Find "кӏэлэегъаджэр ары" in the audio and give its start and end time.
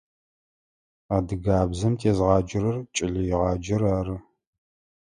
2.95-4.17